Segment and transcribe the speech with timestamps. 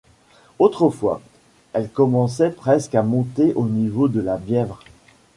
[0.57, 1.21] Autrefois,
[1.73, 4.79] elle commençait presque à monter au niveau de la Bièvre.